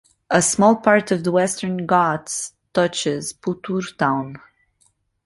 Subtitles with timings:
[0.31, 4.41] A small part of the Western Ghats touches Puttur town.